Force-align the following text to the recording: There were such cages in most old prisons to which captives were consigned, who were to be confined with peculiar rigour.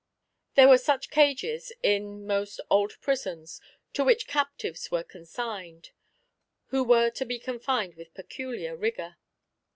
There 0.55 0.67
were 0.67 0.79
such 0.79 1.11
cages 1.11 1.71
in 1.83 2.25
most 2.25 2.59
old 2.71 2.93
prisons 3.01 3.61
to 3.93 4.03
which 4.03 4.25
captives 4.25 4.89
were 4.89 5.03
consigned, 5.03 5.91
who 6.69 6.83
were 6.83 7.11
to 7.11 7.23
be 7.23 7.37
confined 7.37 7.93
with 7.93 8.15
peculiar 8.15 8.75
rigour. 8.75 9.17